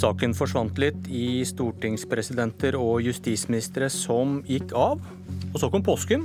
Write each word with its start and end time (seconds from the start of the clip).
Rettssaken 0.00 0.32
forsvant 0.32 0.78
litt 0.80 1.08
i 1.12 1.42
stortingspresidenter 1.44 2.72
og 2.78 3.02
justisministre 3.04 3.90
som 3.92 4.38
gikk 4.48 4.70
av. 4.72 5.02
Og 5.50 5.58
så 5.60 5.68
kom 5.68 5.82
påsken. 5.84 6.22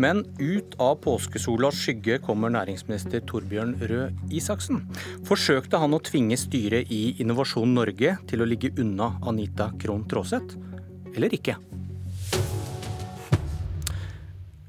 Men 0.00 0.22
ut 0.40 0.72
av 0.80 0.94
påskesolas 1.04 1.76
skygge 1.76 2.16
kommer 2.24 2.54
næringsminister 2.54 3.20
Torbjørn 3.28 3.74
Røe 3.84 4.06
Isaksen. 4.32 4.80
Forsøkte 5.28 5.82
han 5.82 5.92
å 5.92 6.00
tvinge 6.00 6.40
styret 6.40 6.88
i 6.88 7.02
Innovasjon 7.20 7.76
Norge 7.76 8.16
til 8.32 8.40
å 8.40 8.48
ligge 8.48 8.72
unna 8.80 9.10
Anita 9.28 9.68
Krohn 9.76 10.08
Traaseth, 10.08 10.56
eller 11.12 11.36
ikke? 11.36 11.58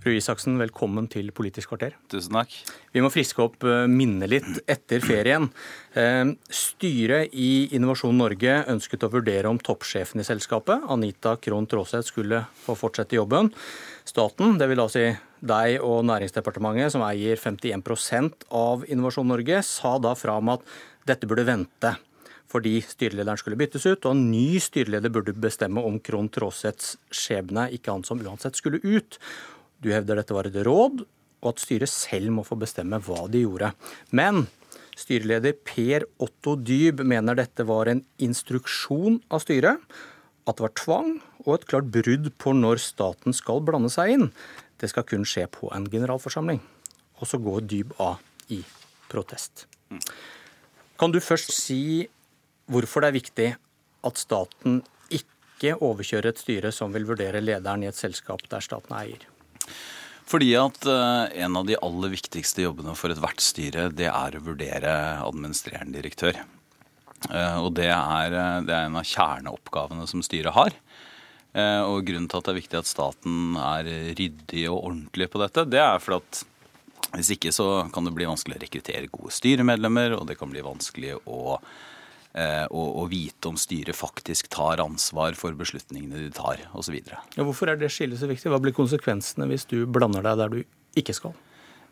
Røe 0.03 0.17
Isaksen, 0.19 0.57
velkommen 0.59 1.05
til 1.07 1.29
Politisk 1.31 1.71
kvarter. 1.71 1.93
Tusen 2.11 2.35
takk. 2.35 2.51
Vi 2.91 2.99
må 2.99 3.07
friske 3.13 3.39
opp 3.39 3.63
eh, 3.63 3.85
minnet 3.87 4.27
litt 4.33 4.57
etter 4.67 4.99
ferien. 4.99 5.45
Eh, 5.95 6.33
styret 6.51 7.31
i 7.31 7.69
Innovasjon 7.77 8.19
Norge 8.19 8.57
ønsket 8.73 9.07
å 9.07 9.11
vurdere 9.13 9.47
om 9.47 9.61
toppsjefen 9.63 10.19
i 10.19 10.27
selskapet, 10.27 10.83
Anita 10.91 11.37
Krohn 11.39 11.69
Traaseth, 11.71 12.09
skulle 12.11 12.43
få 12.65 12.75
fortsette 12.75 13.15
jobben. 13.15 13.53
Staten, 14.03 14.57
det 14.59 14.67
vil 14.67 14.83
da 14.83 14.89
si 14.91 15.05
deg 15.39 15.79
og 15.79 16.03
Næringsdepartementet, 16.11 16.91
som 16.91 17.07
eier 17.07 17.39
51% 17.39 18.49
av 18.59 18.83
Innovasjon 18.91 19.31
Norge, 19.31 19.63
sa 19.63 19.95
da 20.03 20.17
fra 20.19 20.35
om 20.43 20.57
at 20.57 20.67
dette 21.07 21.31
burde 21.31 21.47
vente 21.47 21.95
fordi 22.53 22.75
styrelederen 22.85 23.39
skulle 23.39 23.57
byttes 23.57 23.87
ut, 23.87 24.05
og 24.05 24.11
en 24.13 24.27
ny 24.29 24.59
styreleder 24.61 25.09
burde 25.09 25.33
bestemme 25.41 25.81
om 25.81 25.97
Krohn 26.03 26.29
Traaseths 26.29 26.91
skjebne, 27.09 27.65
ikke 27.73 27.95
han 27.95 28.05
som 28.05 28.21
uansett 28.21 28.59
skulle 28.59 28.77
ut. 28.83 29.17
Du 29.83 29.91
hevder 29.91 30.19
dette 30.19 30.35
var 30.35 30.47
et 30.47 30.59
råd, 30.63 31.03
og 31.43 31.49
at 31.51 31.61
styret 31.61 31.91
selv 31.91 32.31
må 32.31 32.45
få 32.47 32.55
bestemme 32.59 32.99
hva 33.03 33.25
de 33.31 33.43
gjorde. 33.43 33.73
Men 34.15 34.45
styreleder 34.95 35.57
Per 35.67 36.05
Otto 36.23 36.55
Dyb 36.55 37.03
mener 37.03 37.35
dette 37.35 37.65
var 37.67 37.91
en 37.91 38.03
instruksjon 38.23 39.19
av 39.33 39.43
styret. 39.43 39.83
At 40.47 40.59
det 40.59 40.65
var 40.65 40.75
tvang 40.79 41.09
og 41.43 41.51
et 41.55 41.67
klart 41.67 41.91
brudd 41.91 42.29
på 42.39 42.53
når 42.55 42.81
staten 42.83 43.35
skal 43.35 43.63
blande 43.63 43.91
seg 43.91 44.15
inn. 44.15 44.29
Det 44.79 44.89
skal 44.91 45.07
kun 45.07 45.27
skje 45.27 45.45
på 45.51 45.71
en 45.75 45.87
generalforsamling. 45.91 46.61
Og 47.19 47.29
så 47.29 47.39
går 47.39 47.67
Dyb 47.67 47.93
av 48.03 48.23
i 48.51 48.61
protest. 49.11 49.67
Kan 50.99 51.11
du 51.11 51.19
først 51.23 51.51
si 51.55 52.07
hvorfor 52.71 53.03
det 53.03 53.11
er 53.11 53.19
viktig 53.19 53.49
at 54.07 54.19
staten 54.19 54.81
ikke 55.11 55.75
overkjører 55.75 56.31
et 56.31 56.41
styre 56.41 56.71
som 56.75 56.95
vil 56.95 57.07
vurdere 57.07 57.43
lederen 57.43 57.83
i 57.83 57.91
et 57.91 57.99
selskap 57.99 58.43
der 58.51 58.63
staten 58.63 58.95
er 58.95 59.07
eier? 59.07 59.32
Fordi 60.29 60.53
at 60.57 60.85
uh, 60.87 61.27
en 61.45 61.59
av 61.59 61.67
de 61.67 61.77
aller 61.77 62.13
viktigste 62.15 62.63
jobbene 62.63 62.95
for 62.97 63.13
ethvert 63.13 63.43
styre, 63.43 63.89
det 63.93 64.09
er 64.09 64.37
å 64.37 64.43
vurdere 64.45 64.93
administrerende 65.21 65.99
direktør. 65.99 66.39
Uh, 67.29 67.59
og 67.63 67.73
det 67.77 67.89
er, 67.91 68.33
eh, 68.35 68.61
det 68.67 68.73
er, 68.73 68.87
en 68.87 68.97
av 68.99 69.07
kjerneoppgavene 69.07 70.07
som 70.09 70.23
styret 70.25 70.55
har. 70.55 70.79
Og 71.53 71.99
grunnen 72.01 72.25
til 72.25 72.39
at 72.39 72.47
det 72.47 72.49
er 72.49 72.57
viktig 72.57 72.77
at 72.79 72.87
staten 72.89 73.59
er 73.61 73.85
ryddig 74.17 74.63
og 74.71 74.87
ordentlig 74.87 75.27
på 75.29 75.37
dette, 75.37 75.67
det 75.69 75.83
er 75.83 75.99
for 76.01 76.15
at 76.17 76.39
hvis 77.13 77.29
ikke 77.35 77.51
så 77.53 77.67
kan 77.93 78.07
det 78.07 78.15
bli 78.15 78.25
vanskelig 78.25 78.57
å 78.57 78.61
rekruttere 78.63 79.11
gode 79.13 79.35
styremedlemmer, 79.37 80.15
og 80.17 80.25
det 80.31 80.39
kan 80.39 80.49
bli 80.49 80.63
vanskelig 80.65 81.19
å 81.29 81.59
Eh, 81.59 81.92
og, 82.33 82.87
og, 82.97 83.03
vite 83.11 83.45
om 83.51 83.57
styret 83.61 83.93
faktisk 83.93 84.47
tar 84.49 84.81
ansvar 84.81 85.35
for 85.37 85.53
beslutningene 85.53 86.23
de 86.23 86.31
tar, 86.33 86.63
osv. 86.73 86.95
Ja, 87.05 87.43
hvorfor 87.45 87.69
er 87.69 87.77
det 87.77 87.91
skillet 87.93 88.17
så 88.17 88.29
viktig? 88.29 88.49
Hva 88.49 88.57
blir 88.63 88.73
konsekvensene 88.73 89.45
hvis 89.51 89.67
du 89.69 89.83
blander 89.85 90.25
deg 90.25 90.39
der 90.41 90.55
du 90.55 90.63
ikke 90.97 91.13
skal? 91.13 91.35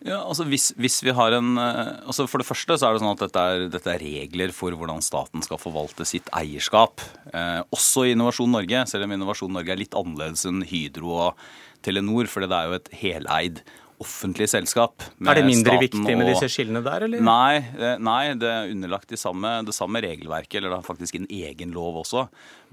Ja, 0.02 0.17
altså 0.25 0.47
hvis, 0.50 0.72
hvis, 0.81 0.97
vi 1.06 1.14
har 1.14 1.36
en, 1.38 1.53
eh, 1.62 1.89
altså 2.09 2.25
For 2.30 2.42
det 2.42 2.47
første 2.47 2.73
så 2.73 2.88
er 2.88 2.95
det 2.95 3.03
sånn 3.03 3.14
at 3.14 3.22
dette 3.22 3.42
er, 3.53 3.66
dette 3.69 3.92
er 3.92 4.02
regler 4.02 4.53
for 4.56 4.73
hvordan 4.73 5.03
staten 5.06 5.44
skal 5.45 5.62
forvalte 5.62 6.07
sitt 6.09 6.30
eierskap. 6.34 7.03
Eh, 7.30 7.59
også 7.69 8.07
i 8.07 8.16
Innovasjon 8.16 8.50
Norge, 8.50 8.81
selv 8.90 9.06
om 9.06 9.13
Innovasjon 9.13 9.53
Norge 9.53 9.75
er 9.75 9.81
litt 9.81 9.97
annerledes 9.97 10.47
enn 10.50 10.66
Hydro 10.66 11.13
og 11.28 11.46
Telenor, 11.85 12.30
for 12.30 12.46
det 12.46 12.57
er 12.57 12.69
jo 12.69 12.80
et 12.80 12.91
heleid 12.97 13.62
offentlig 14.01 14.50
selskap. 14.51 15.06
Er 15.22 15.39
det 15.39 15.45
mindre 15.47 15.78
viktig 15.81 16.16
med 16.17 16.31
disse 16.31 16.50
skillene 16.51 16.81
der, 16.85 17.07
eller? 17.07 17.23
Nei, 17.23 17.62
nei 18.01 18.34
det 18.39 18.50
er 18.50 18.73
underlagt 18.73 19.12
de 19.12 19.19
samme, 19.19 19.59
det 19.67 19.75
samme 19.78 20.01
regelverket, 20.03 20.59
eller 20.59 20.73
det 20.75 20.81
er 20.81 20.89
faktisk 20.89 21.19
en 21.19 21.29
egen 21.29 21.75
lov 21.75 22.01
også. 22.03 22.25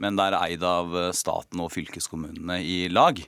Men 0.02 0.18
det 0.18 0.28
er 0.28 0.40
eid 0.40 0.64
av 0.66 0.96
eh, 0.96 1.12
staten 1.16 1.62
og 1.64 1.72
fylkeskommunene 1.74 2.60
i 2.64 2.80
lag. 2.92 3.20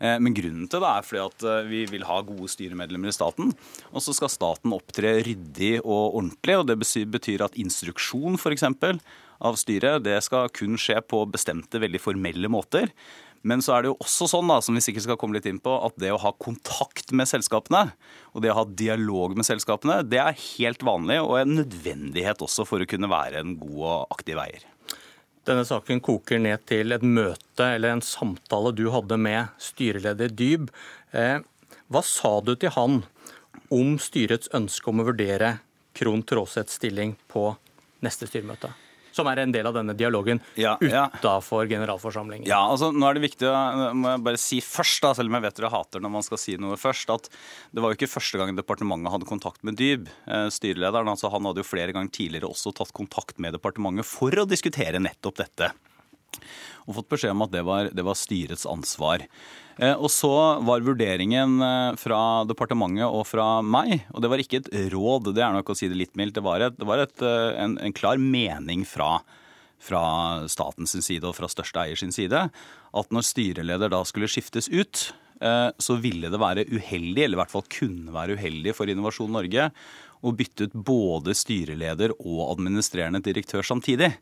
Eh, 0.00 0.16
men 0.20 0.34
grunnen 0.36 0.68
til 0.70 0.82
det 0.82 0.90
er 0.90 1.06
fordi 1.06 1.22
at 1.22 1.46
eh, 1.48 1.68
vi 1.70 1.82
vil 1.90 2.06
ha 2.08 2.20
gode 2.26 2.50
styremedlemmer 2.52 3.12
i 3.12 3.16
staten. 3.16 3.52
Og 3.92 4.04
så 4.04 4.14
skal 4.16 4.32
staten 4.32 4.74
opptre 4.76 5.16
ryddig 5.26 5.76
og 5.82 6.18
ordentlig, 6.20 6.58
og 6.60 6.68
det 6.70 6.78
betyr 7.14 7.46
at 7.46 7.58
instruksjon 7.60 8.40
f.eks. 8.40 8.66
av 9.44 9.58
styret 9.60 10.04
det 10.06 10.16
skal 10.24 10.50
kun 10.54 10.78
skje 10.80 10.98
på 11.04 11.22
bestemte, 11.30 11.82
veldig 11.82 12.00
formelle 12.02 12.50
måter. 12.50 12.90
Men 13.44 13.60
så 13.60 13.74
er 13.76 13.84
det 13.84 13.90
jo 13.90 13.98
også 14.00 14.26
sånn, 14.30 14.48
da, 14.48 14.56
som 14.64 14.76
vi 14.76 14.80
sikkert 14.80 15.04
skal 15.04 15.18
komme 15.20 15.36
litt 15.36 15.46
inn 15.50 15.60
på, 15.60 15.72
at 15.84 15.96
det 16.00 16.14
å 16.14 16.20
ha 16.22 16.32
kontakt 16.40 17.12
med 17.12 17.28
selskapene, 17.28 17.90
og 18.32 18.40
det 18.40 18.54
å 18.54 18.56
ha 18.62 18.64
dialog 18.64 19.34
med 19.36 19.44
selskapene, 19.44 19.98
det 20.08 20.20
er 20.22 20.38
helt 20.56 20.84
vanlig 20.86 21.18
og 21.20 21.36
en 21.42 21.58
nødvendighet 21.60 22.40
også 22.44 22.64
for 22.68 22.80
å 22.80 22.88
kunne 22.88 23.10
være 23.12 23.42
en 23.44 23.58
god 23.60 23.82
og 23.82 24.14
aktiv 24.16 24.40
eier. 24.40 24.64
Denne 25.44 25.66
saken 25.68 26.00
koker 26.00 26.40
ned 26.40 26.62
til 26.64 26.96
et 26.96 27.04
møte 27.04 27.66
eller 27.74 27.92
en 27.92 28.04
samtale 28.04 28.72
du 28.72 28.86
hadde 28.94 29.18
med 29.20 29.52
styreleder 29.60 30.32
Dyb. 30.32 30.70
Eh, 31.12 31.42
hva 31.92 32.00
sa 32.00 32.38
du 32.40 32.54
til 32.56 32.72
han 32.78 33.02
om 33.68 33.98
styrets 34.00 34.48
ønske 34.56 34.88
om 34.88 35.04
å 35.04 35.06
vurdere 35.10 35.58
Krohn 35.94 36.24
Traaseths 36.24 36.80
stilling 36.80 37.12
på 37.28 37.50
neste 38.00 38.30
styremøte? 38.30 38.72
Som 39.14 39.28
er 39.30 39.42
en 39.44 39.54
del 39.54 39.68
av 39.68 39.76
denne 39.76 39.94
dialogen 39.96 40.40
ja, 40.58 40.74
utafor 40.82 41.68
generalforsamlingen. 41.70 42.48
Ja, 42.50 42.60
altså 42.70 42.90
nå 42.94 43.06
er 43.08 43.18
det 43.18 43.24
viktig 43.28 43.52
må 43.94 44.14
jeg 44.14 44.24
bare 44.26 44.40
si 44.40 44.60
først, 44.64 45.00
da, 45.04 45.14
selv 45.16 45.30
om 45.30 45.38
jeg 45.38 45.46
vet 45.46 45.60
dere 45.60 45.72
hater 45.74 46.04
når 46.04 46.14
man 46.16 46.26
skal 46.26 46.40
si 46.40 46.56
noe 46.60 46.78
først, 46.80 47.12
at 47.14 47.30
det 47.74 47.84
var 47.84 47.92
jo 47.92 48.00
ikke 48.00 48.10
første 48.10 48.40
gang 48.40 48.54
departementet 48.58 49.14
hadde 49.14 49.30
kontakt 49.30 49.64
med 49.66 49.78
Dyb. 49.78 50.10
Eh, 50.26 50.46
styrelederen 50.54 51.10
altså 51.10 51.30
han 51.32 51.48
hadde 51.48 51.62
jo 51.64 51.68
flere 51.68 51.94
ganger 51.94 52.12
tidligere 52.14 52.50
også 52.50 52.74
tatt 52.76 52.94
kontakt 52.96 53.40
med 53.42 53.56
departementet 53.56 54.08
for 54.08 54.34
å 54.42 54.48
diskutere 54.48 55.02
nettopp 55.02 55.42
dette 55.44 55.72
og 56.84 56.98
fått 56.98 57.12
beskjed 57.14 57.34
om 57.34 57.44
at 57.46 57.52
det 57.54 57.62
var, 57.66 57.90
det 57.94 58.04
var 58.06 58.18
styrets 58.18 58.66
ansvar. 58.68 59.24
Eh, 59.78 59.94
og 59.94 60.10
så 60.12 60.30
var 60.62 60.84
vurderingen 60.86 61.56
eh, 61.64 61.96
fra 61.98 62.20
departementet 62.46 63.08
og 63.08 63.24
fra 63.26 63.58
meg, 63.66 64.04
og 64.14 64.22
det 64.22 64.30
var 64.30 64.42
ikke 64.42 64.62
et 64.62 64.70
råd, 64.92 65.32
det 65.34 65.42
er 65.42 65.56
nok 65.56 65.72
å 65.72 65.78
si 65.78 65.90
det 65.90 65.98
litt 65.98 66.14
mildt, 66.18 66.36
det 66.38 66.44
var, 66.46 66.62
et, 66.62 66.78
det 66.78 66.86
var 66.88 67.02
et, 67.02 67.16
eh, 67.24 67.50
en, 67.64 67.74
en, 67.82 67.96
klar 67.96 68.20
mening 68.22 68.84
fra, 68.86 69.18
fra 69.82 70.04
statens 70.50 70.94
side 70.94 71.26
og 71.26 71.34
fra 71.40 71.50
største 71.50 71.82
eier 71.82 71.98
sin 71.98 72.14
side, 72.14 72.46
at 72.94 73.14
når 73.14 73.26
styreleder 73.26 73.90
da 73.90 74.04
skulle 74.06 74.30
skiftes 74.30 74.70
ut, 74.72 75.10
så 75.82 75.96
ville 76.00 76.30
det 76.30 76.38
være 76.40 76.62
uheldig, 76.70 77.24
eller 77.24 77.34
i 77.34 77.40
hvert 77.40 77.50
fall 77.52 77.64
kunne 77.68 78.12
være 78.14 78.36
uheldig 78.38 78.72
for 78.78 78.88
Innovasjon 78.88 79.34
Norge 79.34 79.66
å 80.24 80.32
bytte 80.32 80.68
ut 80.68 80.76
både 80.88 81.34
styreleder 81.36 82.14
og 82.16 82.38
administrerende 82.46 83.20
direktør 83.24 83.66
samtidig. 83.66 84.12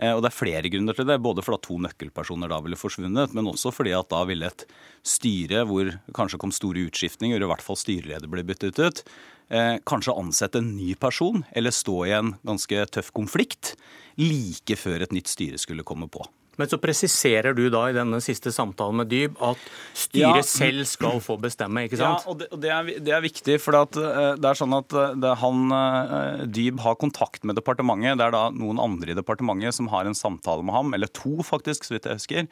Eh, 0.00 0.14
og 0.14 0.22
det 0.24 0.30
er 0.30 0.36
flere 0.36 0.72
grunner 0.72 0.96
til 0.96 1.08
det. 1.08 1.18
Både 1.22 1.44
fordi 1.44 1.60
to 1.66 1.78
nøkkelpersoner 1.84 2.50
da 2.50 2.60
ville 2.64 2.78
forsvunnet, 2.80 3.36
men 3.36 3.50
også 3.50 3.72
fordi 3.74 3.94
at 3.96 4.10
da 4.12 4.24
ville 4.28 4.48
et 4.48 4.64
styre 5.06 5.66
hvor 5.68 5.92
kanskje 6.16 6.40
kom 6.40 6.54
store 6.54 6.86
utskiftninger, 6.88 7.40
i 7.40 7.50
hvert 7.52 7.64
fall 7.64 7.78
styreleder 7.78 8.30
ble 8.32 8.44
byttet 8.48 8.80
ut, 8.80 9.04
eh, 9.52 9.76
kanskje 9.84 10.16
ansette 10.16 10.62
en 10.62 10.74
ny 10.78 10.94
person 11.00 11.44
eller 11.52 11.74
stå 11.74 11.96
i 12.08 12.16
en 12.16 12.34
ganske 12.46 12.86
tøff 12.96 13.12
konflikt 13.16 13.74
like 14.20 14.76
før 14.76 15.04
et 15.04 15.16
nytt 15.16 15.30
styre 15.30 15.60
skulle 15.60 15.86
komme 15.86 16.08
på. 16.08 16.24
Men 16.60 16.68
så 16.70 16.78
presiserer 16.80 17.56
du 17.56 17.64
da 17.72 17.86
i 17.88 17.96
denne 17.96 18.20
siste 18.24 18.52
samtalen 18.52 19.00
med 19.00 19.08
Dyb 19.10 19.38
at 19.44 19.62
styret 19.96 20.42
ja. 20.42 20.46
selv 20.46 20.84
skal 20.90 21.22
få 21.24 21.38
bestemme, 21.40 21.86
ikke 21.88 22.00
sant? 22.00 22.26
Ja, 22.26 22.32
og 22.32 22.42
det, 22.42 22.50
og 22.52 22.60
det, 22.60 22.74
er, 22.74 22.92
det 23.00 23.16
er, 23.16 23.24
viktig, 23.24 23.56
for 23.64 23.78
eh, 23.80 24.36
det 24.36 24.50
er 24.50 24.60
sånn 24.60 24.76
at 24.76 24.92
eh, 24.92 25.16
det, 25.22 25.32
han, 25.40 25.64
eh, 25.78 26.44
Dyb 26.52 26.84
har 26.84 27.00
kontakt 27.00 27.46
med 27.48 27.58
departementet. 27.58 28.20
Det 28.20 28.28
er 28.28 28.36
da 28.36 28.44
noen 28.52 28.82
andre 28.82 29.14
i 29.14 29.18
departementet 29.18 29.76
som 29.76 29.88
har 29.92 30.08
en 30.08 30.16
samtale 30.18 30.66
med 30.66 30.76
ham, 30.76 30.94
eller 30.96 31.10
to 31.16 31.40
faktisk, 31.46 31.88
så 31.88 31.96
vidt 31.96 32.08
jeg 32.10 32.20
husker. 32.20 32.48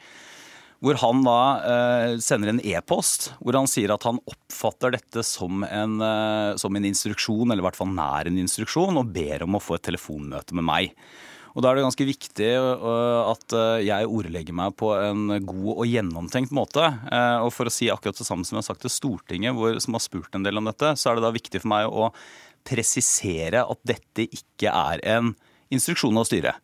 Hvor 0.79 0.95
han 1.01 1.23
da 1.25 1.39
eh, 1.67 2.17
sender 2.23 2.53
en 2.53 2.61
e-post 2.63 3.33
hvor 3.43 3.57
han 3.57 3.67
sier 3.67 3.91
at 3.91 4.05
han 4.07 4.21
oppfatter 4.31 4.93
dette 4.95 5.25
som 5.27 5.65
en, 5.67 5.97
eh, 5.99 6.51
som 6.61 6.75
en 6.75 6.87
instruksjon, 6.87 7.49
eller 7.49 7.59
i 7.59 7.67
hvert 7.67 7.79
fall 7.79 7.91
nær 7.91 8.29
en 8.29 8.39
instruksjon, 8.39 9.01
og 9.01 9.11
ber 9.15 9.43
om 9.43 9.59
å 9.59 9.63
få 9.63 9.75
et 9.75 9.89
telefonmøte 9.89 10.55
med 10.55 10.67
meg. 10.69 10.93
Og 11.55 11.63
Da 11.63 11.71
er 11.71 11.79
det 11.79 11.85
ganske 11.87 12.07
viktig 12.07 12.49
øh, 12.59 13.21
at 13.31 13.55
øh, 13.57 13.81
jeg 13.85 14.07
ordlegger 14.07 14.55
meg 14.55 14.75
på 14.77 14.91
en 14.97 15.33
god 15.47 15.71
og 15.73 15.85
gjennomtenkt 15.89 16.53
måte. 16.55 16.85
Eh, 17.09 17.37
og 17.41 17.51
For 17.55 17.69
å 17.69 17.73
si 17.73 17.89
akkurat 17.89 18.19
det 18.19 18.27
samme 18.27 18.45
som 18.45 18.57
jeg 18.57 18.63
har 18.63 18.69
sagt 18.69 18.85
til 18.85 18.93
Stortinget, 18.93 19.57
hvor, 19.57 19.79
som 19.81 19.97
har 19.97 20.05
spurt 20.05 20.37
en 20.37 20.45
del 20.45 20.61
om 20.61 20.69
dette, 20.69 20.93
så 20.99 21.09
er 21.09 21.17
det 21.17 21.25
da 21.25 21.33
viktig 21.35 21.63
for 21.63 21.73
meg 21.73 21.89
å 21.89 22.11
presisere 22.67 23.63
at 23.65 23.81
dette 23.87 24.27
ikke 24.27 24.69
er 24.69 25.01
en 25.17 25.33
instruksjon 25.73 26.17
av 26.19 26.27
styret. 26.29 26.59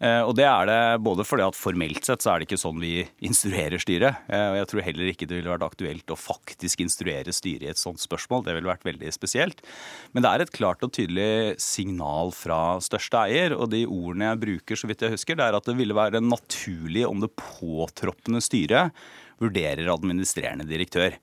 Eh, 0.00 0.22
og 0.24 0.32
det 0.38 0.46
er 0.48 0.64
det 0.64 1.02
både 1.04 1.26
fordi 1.28 1.44
at 1.44 1.58
formelt 1.58 2.06
sett 2.08 2.24
så 2.24 2.32
er 2.32 2.40
det 2.40 2.46
ikke 2.48 2.60
sånn 2.62 2.80
vi 2.80 3.02
instruerer 3.26 3.82
styret. 3.82 4.22
Eh, 4.32 4.46
og 4.54 4.56
jeg 4.56 4.68
tror 4.70 4.84
heller 4.86 5.10
ikke 5.12 5.28
det 5.28 5.36
ville 5.36 5.52
vært 5.52 5.66
aktuelt 5.66 6.14
å 6.14 6.16
faktisk 6.16 6.80
instruere 6.84 7.34
styret 7.36 7.66
i 7.66 7.70
et 7.74 7.80
sånt 7.80 8.00
spørsmål. 8.00 8.46
Det 8.46 8.56
ville 8.56 8.70
vært 8.70 8.88
veldig 8.88 9.12
spesielt. 9.12 9.60
Men 10.14 10.24
det 10.24 10.32
er 10.32 10.46
et 10.46 10.54
klart 10.56 10.86
og 10.86 10.94
tydelig 10.96 11.60
signal 11.60 12.32
fra 12.36 12.78
største 12.84 13.26
eier, 13.28 13.56
og 13.56 13.68
de 13.74 13.84
ordene 13.84 14.32
jeg 14.32 14.42
bruker 14.46 14.80
så 14.80 14.88
vidt 14.88 15.04
jeg 15.04 15.18
husker, 15.18 15.36
det 15.36 15.50
er 15.50 15.60
at 15.60 15.68
det 15.68 15.76
ville 15.76 15.96
være 15.96 16.24
naturlig 16.24 17.04
om 17.08 17.20
det 17.20 17.34
påtroppende 17.36 18.40
styret 18.44 18.96
vurderer 19.40 19.92
administrerende 19.92 20.64
direktør. 20.68 21.16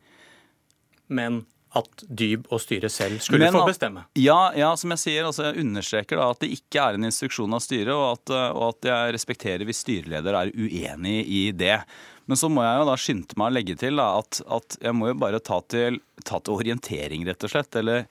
Men 1.10 1.46
at 1.76 2.04
Dyb 2.08 2.48
og 2.54 2.62
styret 2.64 2.94
selv 2.94 3.20
skulle 3.24 3.48
Men, 3.48 3.58
få 3.58 3.66
bestemme. 3.68 4.06
Ja, 4.18 4.54
ja, 4.56 4.70
som 4.80 4.94
jeg 4.96 5.02
sier, 5.04 5.28
altså 5.28 5.50
jeg 5.50 5.66
understreker 5.66 6.20
da 6.20 6.30
at 6.32 6.44
det 6.44 6.52
ikke 6.56 6.84
er 6.84 6.98
en 6.98 7.08
instruksjon 7.10 7.58
av 7.58 7.64
styret, 7.64 7.94
og 7.94 8.06
at, 8.14 8.36
og 8.56 8.64
at 8.70 8.88
jeg 8.92 9.18
respekterer 9.18 9.68
hvis 9.68 9.84
styreleder 9.84 10.40
er 10.40 10.54
uenig 10.56 11.18
i 11.28 11.44
det. 11.52 11.82
Men 12.28 12.40
så 12.40 12.50
må 12.52 12.64
jeg 12.64 12.80
jo 12.80 12.88
da 12.90 12.96
skynde 13.00 13.40
meg 13.40 13.52
å 13.52 13.56
legge 13.56 13.78
til 13.80 14.00
da, 14.00 14.08
at, 14.20 14.42
at, 14.58 14.80
jeg 14.84 14.96
må 14.96 15.12
jo 15.12 15.20
bare 15.20 15.44
ta 15.44 15.62
til, 15.72 16.02
ta 16.28 16.42
til 16.42 16.58
orientering, 16.58 17.28
rett 17.28 17.48
og 17.48 17.54
slett. 17.54 17.80
Eller 17.80 18.08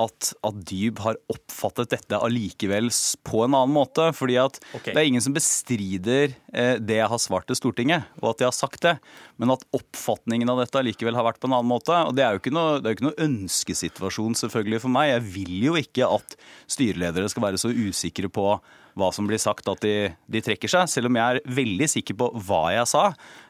at, 0.00 0.30
at, 0.46 0.60
Dyb 0.66 1.00
har 1.04 1.18
oppfattet 1.32 1.92
dette 1.94 2.20
allikevel 2.20 2.88
på 3.26 3.42
en 3.44 3.56
annen 3.56 3.74
måte. 3.74 4.08
fordi 4.16 4.38
at 4.40 4.58
okay. 4.76 4.92
det 4.92 5.00
er 5.00 5.10
ingen 5.10 5.24
som 5.24 5.36
bestrider 5.36 6.34
eh, 6.52 6.76
det 6.80 6.98
jeg 7.00 7.10
har 7.12 7.22
svart 7.22 7.48
til 7.48 7.58
Stortinget, 7.58 8.08
og 8.22 8.32
at 8.32 8.44
jeg 8.44 8.50
har 8.50 8.56
sagt 8.56 8.82
det. 8.86 8.96
Men 9.40 9.54
at 9.56 9.64
oppfatningen 9.76 10.52
av 10.52 10.62
dette 10.62 10.80
allikevel 10.80 11.18
har 11.18 11.26
vært 11.28 11.40
på 11.42 11.50
en 11.50 11.58
annen 11.58 11.72
måte. 11.72 11.96
Og 12.08 12.16
det 12.16 12.26
er 12.26 12.36
jo 12.36 12.42
ikke 12.42 12.54
noe, 12.54 12.80
det 12.80 12.88
er 12.88 12.94
jo 12.94 13.00
ikke 13.00 13.08
noe 13.08 13.26
ønskesituasjon 13.26 14.40
selvfølgelig 14.42 14.82
for 14.84 14.96
meg. 14.96 15.12
Jeg 15.14 15.28
vil 15.36 15.54
jo 15.70 15.78
ikke 15.80 16.10
at 16.18 16.36
styreledere 16.70 17.30
skal 17.32 17.48
være 17.48 17.62
så 17.62 17.72
usikre 17.72 18.32
på 18.32 18.50
hva 18.96 19.10
som 19.12 19.28
blir 19.28 19.40
sagt, 19.40 19.68
at 19.68 19.82
de, 19.84 20.10
de, 20.32 20.42
trekker 20.44 20.70
seg. 20.72 20.88
Selv 20.88 21.10
om 21.10 21.18
jeg 21.18 21.36
er 21.36 21.56
veldig 21.58 21.88
sikker 21.92 22.16
på 22.18 22.30
hva 22.48 22.62
jeg 22.72 22.88
sa. 22.88 23.04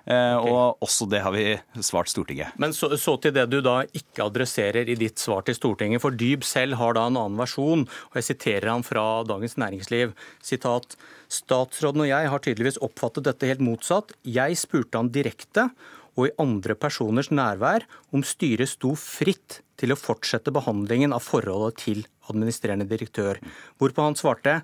Eh, 0.07 0.35
okay. 0.35 0.51
Og 0.51 0.87
også 0.87 1.09
det 1.11 1.23
har 1.23 1.35
vi 1.35 1.45
svart 1.87 2.11
Stortinget. 2.11 2.57
Men 2.63 2.75
så, 2.77 2.91
så, 2.99 3.17
til 3.23 3.35
det 3.37 3.47
du 3.53 3.61
da 3.65 3.79
ikke 3.87 4.27
adresserer 4.27 4.91
i 4.91 4.99
ditt 4.99 5.23
svar 5.23 5.47
til 5.47 5.59
Stortinget. 5.59 6.03
For 6.03 6.15
Dyb 6.15 6.47
selv 6.47 6.81
har 6.81 6.99
da 6.99 7.07
en 7.07 7.21
annen 7.21 7.39
versjon, 7.39 7.87
og 7.87 8.19
jeg 8.19 8.31
siterer 8.33 8.73
ham 8.73 8.87
fra 8.87 9.07
Dagens 9.29 9.59
Næringsliv. 9.63 10.17
Sitat. 10.45 10.99
Statsråden 11.33 12.05
og 12.05 12.11
jeg 12.11 12.31
har 12.31 12.43
tydeligvis 12.43 12.83
oppfattet 12.87 13.27
dette 13.27 13.51
helt 13.51 13.63
motsatt. 13.65 14.13
Jeg 14.27 14.59
spurte 14.59 14.99
han 14.99 15.15
direkte 15.15 15.71
og 16.17 16.29
i 16.31 16.35
andre 16.41 16.77
personers 16.79 17.31
nærvær 17.31 17.85
om 18.17 18.25
styret 18.25 18.73
sto 18.73 18.95
fritt 18.99 19.61
til 19.77 19.93
å 19.93 20.01
fortsette 20.01 20.55
behandlingen 20.55 21.13
av 21.13 21.25
forholdet 21.25 21.83
til 21.83 22.05
administrerende 22.31 22.89
direktør. 22.89 23.41
Hvorpå 23.77 24.07
han 24.07 24.17
svarte 24.19 24.61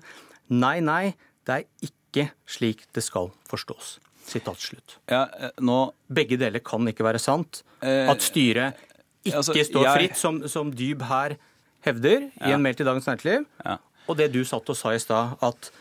Nei, 0.51 0.79
nei, 0.83 1.13
det 1.47 1.59
er 1.61 1.89
ikke 1.89 2.29
slik 2.49 2.85
det 2.95 3.03
skal 3.05 3.31
forstås. 3.49 3.97
Sitat 4.23 4.59
slutt. 4.63 4.97
Ja, 5.11 5.25
eh, 5.39 5.53
nå... 5.63 5.77
Begge 6.13 6.37
deler 6.39 6.63
kan 6.63 6.87
ikke 6.87 7.05
være 7.05 7.19
sant. 7.21 7.63
Eh, 7.83 8.09
At 8.11 8.23
styret 8.23 8.79
ikke 9.23 9.39
altså, 9.39 9.55
står 9.55 9.87
jeg... 9.87 9.95
fritt, 9.97 10.19
som, 10.19 10.41
som, 10.51 10.71
Dyb 10.75 11.03
her 11.09 11.37
hevder 11.83 12.29
i 12.29 12.53
en 12.53 12.63
mail 12.63 12.77
til 12.79 12.87
Dagens 12.87 13.07
Næringsliv. 13.09 13.47
Ja. 13.65 13.77
Og 14.07 14.19
det 14.19 14.29
du 14.33 14.43
satt 14.47 14.67
og 14.69 14.77
sa 14.77 14.93
i 14.95 15.01
stad, 15.01 15.35
at 15.43 15.71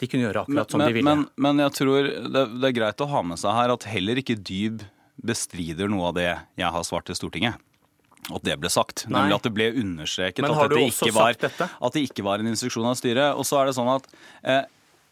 de 0.00 0.08
kunne 0.10 0.26
gjøre 0.26 0.44
akkurat 0.44 0.56
men, 0.56 0.72
som 0.72 0.84
de 0.84 0.94
ville. 0.96 1.08
Men, 1.08 1.26
men 1.40 1.64
jeg 1.64 1.76
tror 1.78 2.08
det, 2.08 2.46
det, 2.56 2.64
er 2.68 2.76
greit 2.76 3.04
å 3.04 3.10
ha 3.12 3.22
med 3.26 3.40
seg 3.40 3.56
her 3.56 3.74
at 3.74 3.88
heller 3.88 4.20
ikke 4.22 4.36
Dyb 4.40 4.84
bestrider 5.22 5.92
noe 5.92 6.10
av 6.10 6.16
det 6.16 6.30
jeg 6.30 6.72
har 6.74 6.88
svart 6.88 7.06
til 7.08 7.18
Stortinget 7.18 7.60
at 8.30 8.44
det 8.46 8.54
ble 8.62 8.70
sagt. 8.70 9.06
Nei. 9.08 9.16
Nemlig 9.24 9.38
at 9.40 9.48
det 9.48 9.52
ble 9.56 9.66
understreket 9.82 10.46
at, 10.46 10.62
det 10.70 10.84
ikke 10.92 11.10
var, 11.16 11.34
at 11.34 11.96
det 11.96 12.04
ikke 12.06 12.24
var 12.26 12.42
en 12.42 12.52
instruksjon 12.52 12.86
av 12.86 12.94
styret. 13.00 13.34
Og 13.34 13.48
så 13.48 13.58
er 13.60 13.70
det 13.70 13.76
sånn 13.78 13.90
at 13.90 14.06
eh, 14.46 14.62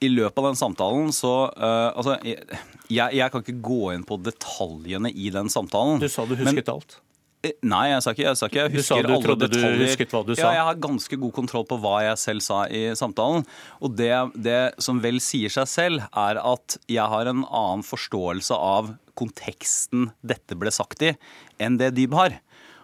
i 0.01 0.09
løpet 0.13 0.39
av 0.41 0.51
den 0.51 0.57
samtalen 0.57 1.11
så 1.13 1.35
uh, 1.51 1.91
Altså, 1.91 2.17
jeg, 2.25 2.41
jeg, 2.89 3.27
kan 3.33 3.45
ikke 3.45 3.61
gå 3.61 3.93
inn 3.95 4.07
på 4.07 4.17
detaljene 4.23 5.13
i 5.13 5.31
den 5.35 5.51
samtalen. 5.53 6.01
Du 6.01 6.09
sa 6.09 6.25
du 6.25 6.37
husket 6.39 6.63
men, 6.63 6.75
alt. 6.77 6.97
Eh, 7.41 7.55
nei, 7.65 7.87
jeg 7.89 8.05
sa 8.05 8.13
ikke, 8.13 8.25
jeg 8.27 8.37
sa 8.37 8.49
ikke 8.51 8.59
jeg 8.59 8.73
husker 8.75 8.81
du 8.81 9.09
sa 9.09 9.19
du 9.19 9.27
trodde 9.27 9.49
detaljer. 9.49 9.79
Du 9.79 9.85
husket 9.87 10.15
hva 10.15 10.23
du 10.25 10.33
sa. 10.35 10.43
Ja, 10.43 10.51
jeg 10.59 10.67
har 10.69 10.81
ganske 10.87 11.21
god 11.23 11.35
kontroll 11.37 11.67
på 11.69 11.79
hva 11.81 11.95
jeg 12.05 12.21
selv 12.21 12.45
sa 12.45 12.63
i 12.69 12.83
samtalen. 12.99 13.47
Og 13.81 13.95
det, 13.97 14.13
det 14.37 14.61
som 14.83 15.01
vel 15.05 15.21
sier 15.25 15.53
seg 15.53 15.69
selv, 15.71 16.05
er 16.13 16.41
at 16.41 16.77
jeg 16.91 17.07
har 17.13 17.31
en 17.31 17.45
annen 17.47 17.85
forståelse 17.87 18.57
av 18.57 18.93
konteksten 19.21 20.11
dette 20.25 20.57
ble 20.57 20.73
sagt 20.73 21.05
i, 21.05 21.15
enn 21.61 21.81
det 21.81 21.95
Dyb 21.97 22.17
har. 22.17 22.41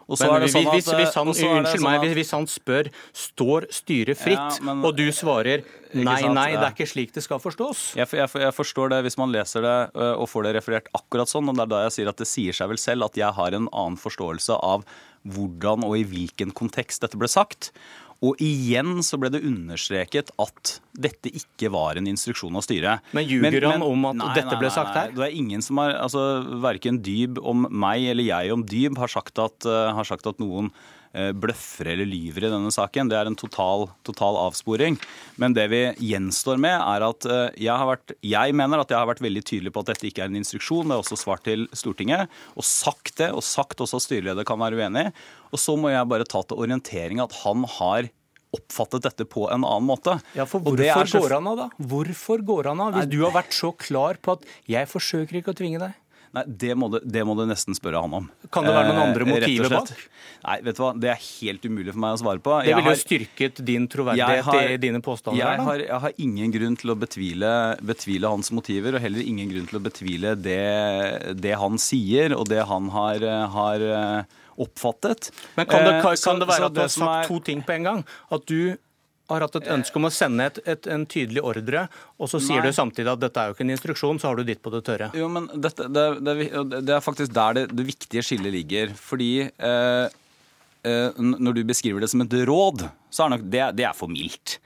Og 0.06 0.18
så 0.20 0.28
er 0.30 0.44
det 0.44 0.52
sånn 0.52 0.68
at, 0.68 0.76
hvis, 0.76 0.86
hvis, 0.86 1.16
han, 1.18 1.26
unnskyld 1.26 1.80
sånn 1.82 1.86
meg, 1.86 2.04
hvis 2.14 2.30
han 2.36 2.46
spør 2.50 2.90
står 3.10 3.66
styret 3.74 4.20
fritt, 4.20 4.38
ja, 4.38 4.66
men, 4.68 4.84
og 4.86 4.94
du 4.94 5.08
svarer 5.14 5.64
nei, 5.96 6.20
nei, 6.30 6.46
det 6.54 6.62
er 6.62 6.76
ikke 6.76 6.86
slik 6.86 7.14
det 7.16 7.24
skal 7.24 7.42
forstås. 7.42 7.88
Jeg, 7.98 8.06
jeg, 8.14 8.30
jeg, 8.44 8.54
forstår 8.54 8.94
det 8.94 9.02
hvis 9.06 9.18
man 9.18 9.34
leser 9.34 9.66
det 9.66 9.74
øh, 9.98 10.14
og 10.22 10.30
får 10.30 10.46
det 10.46 10.54
referert 10.60 10.90
akkurat 10.94 11.30
sånn. 11.30 11.50
og 11.50 11.58
Det 11.58 11.66
er 11.66 11.74
da 11.74 11.82
jeg 11.88 11.96
sier 11.98 12.12
at 12.12 12.22
det 12.22 12.30
sier 12.30 12.56
seg 12.56 12.70
vel 12.70 12.80
selv 12.80 13.08
at 13.08 13.18
jeg 13.18 13.34
har 13.34 13.58
en 13.58 13.66
annen 13.72 13.98
forståelse 13.98 14.60
av 14.62 14.86
hvordan 15.26 15.82
og 15.82 15.96
i 15.98 16.04
hvilken 16.06 16.54
kontekst 16.54 17.02
dette 17.02 17.18
ble 17.18 17.30
sagt. 17.30 17.72
Og 18.24 18.40
igjen 18.40 19.02
så 19.04 19.18
ble 19.20 19.28
det 19.34 19.42
understreket 19.44 20.30
at 20.40 20.76
dette 20.96 21.28
ikke 21.28 21.68
var 21.74 21.98
en 22.00 22.08
instruksjon 22.08 22.56
av 22.56 22.64
styret. 22.64 23.04
Men 23.16 23.26
ljuger 23.28 23.68
han 23.68 23.84
om 23.84 24.08
at 24.08 24.18
nei, 24.20 24.30
dette 24.38 24.54
nei, 24.54 24.60
ble 24.62 24.70
sagt 24.72 24.94
her? 24.96 25.10
Nei, 25.10 25.18
Det 25.18 25.26
er 25.26 25.38
ingen 25.42 25.64
som 25.64 25.82
har, 25.82 25.96
altså 26.00 26.22
Verken 26.64 27.02
Dyb 27.04 27.40
om 27.42 27.66
meg 27.68 28.08
eller 28.12 28.24
jeg 28.30 28.54
om 28.54 28.64
Dyb 28.66 29.00
har 29.02 29.12
sagt 29.12 29.42
at, 29.42 29.68
uh, 29.68 29.92
har 29.96 30.08
sagt 30.08 30.28
at 30.30 30.40
noen 30.42 30.72
bløffer 31.12 31.92
eller 31.92 32.08
lyver 32.08 32.48
i 32.48 32.52
denne 32.52 32.72
saken. 32.74 33.10
Det 33.10 33.18
er 33.18 33.30
en 33.30 33.38
total, 33.38 33.86
total, 34.06 34.38
avsporing. 34.46 34.98
Men 35.40 35.54
det 35.56 35.68
vi 35.72 35.82
gjenstår 36.10 36.60
med, 36.60 36.76
er 36.76 37.06
at 37.06 37.28
jeg 37.56 37.76
jeg, 37.76 37.88
vært, 37.90 38.14
jeg 38.26 38.56
mener 38.56 38.82
at 38.82 38.92
jeg 38.92 38.98
har 38.98 39.08
vært 39.08 39.22
veldig 39.24 39.42
tydelig 39.46 39.72
på 39.74 39.82
at 39.82 39.92
dette 39.92 40.08
ikke 40.08 40.24
er 40.24 40.30
en 40.30 40.40
instruksjon. 40.40 40.86
Det 40.88 40.96
er 40.96 41.04
også 41.04 41.18
svart 41.20 41.44
til 41.46 41.66
Stortinget. 41.76 42.32
Og 42.56 42.66
sagt 42.66 43.16
det, 43.20 43.30
og 43.32 43.44
sagt 43.46 43.82
også 43.84 44.00
at 44.00 44.06
styreleder 44.06 44.46
kan 44.48 44.60
være 44.60 44.78
uenig. 44.80 45.08
Og 45.52 45.62
så 45.62 45.76
må 45.78 45.92
jeg 45.92 46.10
bare 46.10 46.28
ta 46.28 46.42
til 46.44 46.62
orientering 46.66 47.22
at 47.24 47.34
han 47.42 47.66
har 47.78 48.10
oppfattet 48.56 49.04
dette 49.04 49.26
på 49.28 49.48
en 49.50 49.66
annen 49.66 49.88
måte. 49.88 50.16
Ja, 50.36 50.46
for 50.48 50.64
Hvorfor 50.64 51.02
er... 51.02 51.12
går 51.12 51.36
han 51.36 51.50
av, 51.50 51.58
da? 51.60 51.86
Hvorfor 51.92 52.44
går 52.46 52.70
han 52.70 52.82
av, 52.84 52.94
hvis 52.94 53.08
Nei, 53.08 53.12
du 53.12 53.20
har 53.26 53.34
vært 53.34 53.56
så 53.56 53.72
klar 53.76 54.20
på 54.22 54.38
at 54.38 54.46
'jeg 54.70 54.88
forsøker 54.88 55.42
ikke 55.42 55.52
å 55.52 55.58
tvinge 55.58 55.82
deg'? 55.82 55.96
Nei, 56.36 56.42
det 56.46 56.74
må, 56.76 56.90
du, 56.92 56.98
det 57.00 57.22
må, 57.24 57.32
du, 57.38 57.46
nesten 57.48 57.76
spørre 57.76 58.02
han 58.04 58.14
om. 58.18 58.28
Kan 58.52 58.66
det 58.68 58.74
være 58.76 58.90
noen 58.90 59.02
andre 59.06 59.24
eh, 59.24 59.30
motiver 59.30 59.72
bak? 59.72 59.92
Nei, 60.44 60.56
vet 60.66 60.76
du 60.76 60.82
hva, 60.84 60.90
det 61.00 61.10
er 61.14 61.20
helt 61.22 61.64
umulig 61.64 61.94
for 61.94 62.02
meg 62.04 62.16
å 62.16 62.20
svare 62.20 62.42
på. 62.44 62.56
Det 62.66 62.74
ville 62.76 62.92
jo 62.92 63.00
styrket 63.00 63.62
din 63.66 63.86
troverdighet 63.90 64.44
har, 64.50 64.60
i 64.74 64.80
dine 64.82 65.00
påstander? 65.04 65.40
Jeg 65.40 65.66
har, 65.68 65.84
jeg 65.86 66.00
har, 66.04 66.16
ingen 66.26 66.52
grunn 66.52 66.76
til 66.76 66.92
å 66.92 66.98
betvile, 67.00 67.52
betvile, 67.92 68.32
hans 68.36 68.52
motiver, 68.52 68.98
og 68.98 69.06
heller 69.06 69.24
ingen 69.24 69.52
grunn 69.54 69.70
til 69.70 69.80
å 69.80 69.84
betvile 69.86 70.34
det, 70.36 70.60
det 71.40 71.56
han 71.56 71.80
sier, 71.80 72.36
og 72.36 72.50
det 72.52 72.66
han 72.68 72.92
har, 72.92 73.24
har 73.56 73.86
oppfattet. 74.56 75.32
Men 75.56 75.66
kan 75.66 75.84
det, 75.84 76.00
kan, 76.02 76.12
eh, 76.12 76.24
kan 76.24 76.42
det 76.42 76.50
være 76.52 76.68
at 76.68 76.76
du 76.76 76.82
har 76.84 76.92
sagt 76.92 77.30
to 77.30 77.40
ting 77.44 77.64
på 77.64 77.76
en 77.76 77.88
gang? 77.88 78.04
At 78.32 78.44
du 78.48 78.76
har 79.30 79.44
hatt 79.46 79.56
et 79.58 79.70
ønske 79.74 79.98
om 79.98 80.08
å 80.08 80.12
sende 80.14 80.46
et, 80.50 80.60
et, 80.68 80.88
en 80.92 81.06
tydelig 81.08 81.42
ordre, 81.46 81.86
og 82.20 82.30
så 82.30 82.40
sier 82.42 82.62
Nei. 82.62 82.70
du 82.70 82.76
samtidig 82.76 83.10
at 83.12 83.22
dette 83.22 83.42
er 83.42 83.50
jo 83.50 83.56
ikke 83.56 83.66
en 83.66 83.74
instruksjon, 83.74 84.20
så 84.22 84.30
har 84.30 84.38
du 84.38 84.46
ditt 84.46 84.62
på 84.62 84.72
det 84.74 84.82
tørre. 84.86 85.10
Jo, 85.18 85.28
men 85.32 85.48
dette, 85.52 85.88
det, 85.92 86.06
det, 86.26 86.36
det, 86.76 86.94
er 86.94 87.04
faktisk 87.04 87.34
der 87.36 87.58
det, 87.58 87.66
det 87.74 87.88
viktige 87.88 88.24
skillet 88.26 88.54
ligger. 88.54 88.94
Fordi 89.00 89.32
eh, 89.48 90.06
eh, 90.86 91.20
når 91.20 91.58
du 91.58 91.62
beskriver 91.68 92.04
det 92.04 92.12
som 92.12 92.22
et 92.24 92.38
råd, 92.48 92.86
så 93.10 93.26
er 93.26 93.36
nok 93.36 93.46
det, 93.50 93.64
det 93.80 93.88
er 93.88 93.96
for 93.98 94.12
mildt. 94.12 94.58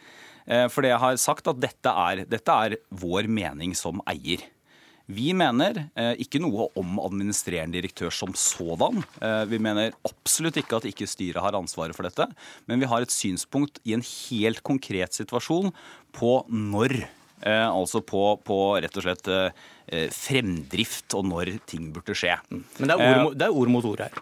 Eh, 0.51 0.67
for 0.73 0.87
jeg 0.87 1.01
har 1.01 1.21
sagt 1.21 1.49
at 1.51 1.61
dette 1.63 1.97
er, 2.07 2.25
dette 2.29 2.57
er 2.67 2.81
vår 3.03 3.31
mening 3.31 3.77
som 3.79 4.03
eier. 4.11 4.45
Vi 5.11 5.31
mener 5.35 5.85
eh, 5.99 6.13
ikke 6.23 6.41
noe 6.43 6.69
om 6.79 7.01
administrerende 7.03 7.79
direktør 7.79 8.13
som 8.15 8.35
sådan. 8.39 9.03
Eh, 9.19 9.45
vi 9.51 9.61
mener 9.63 9.97
absolutt 10.07 10.61
ikke 10.61 10.79
at 10.79 10.89
ikke 10.91 11.09
styret 11.11 11.43
har 11.43 11.59
ansvaret 11.59 11.97
for 11.97 12.07
dette. 12.07 12.29
Men 12.71 12.83
vi 12.83 12.91
har 12.91 13.03
et 13.03 13.15
synspunkt 13.15 13.83
i 13.85 13.97
en 13.97 14.05
helt 14.07 14.63
konkret 14.67 15.17
situasjon 15.17 15.73
på 16.17 16.35
når. 16.51 17.01
Eh, 17.41 17.67
altså 17.67 18.05
på, 18.05 18.25
på, 18.45 18.59
rett 18.85 19.01
og 19.01 19.07
slett 19.07 19.35
fremdrift 20.15 21.17
og 21.19 21.25
når 21.27 21.57
ting 21.67 21.89
burde 21.91 22.15
skje. 22.15 22.37
Men 22.53 22.93
det 22.93 22.95
er 22.95 23.25
ord, 23.25 23.33
det 23.35 23.49
er 23.49 23.57
ord 23.63 23.73
mot 23.75 23.89
ord 23.91 24.05
her. 24.05 24.21